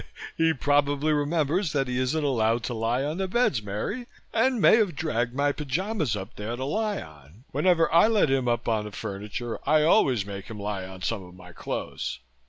"He 0.35 0.51
probably 0.51 1.13
remembers 1.13 1.73
that 1.73 1.87
he 1.87 1.99
isn't 1.99 2.23
allowed 2.23 2.63
to 2.63 2.73
lie 2.73 3.03
on 3.03 3.17
the 3.19 3.27
beds, 3.27 3.61
Mary, 3.61 4.07
and 4.33 4.59
may 4.59 4.77
have 4.77 4.95
dragged 4.95 5.35
my 5.35 5.51
pyjamas 5.51 6.15
up 6.15 6.37
there 6.37 6.55
to 6.55 6.65
lie 6.65 6.99
on. 6.99 7.43
Whenever 7.51 7.93
I 7.93 8.07
let 8.07 8.31
him 8.31 8.47
up 8.47 8.67
on 8.67 8.85
the 8.85 8.91
furniture 8.91 9.59
I 9.63 9.83
always 9.83 10.25
make 10.25 10.47
him 10.49 10.59
lie 10.59 10.87
on 10.87 11.03
some 11.03 11.23
of 11.23 11.35
my 11.35 11.51
clothes." 11.53 12.17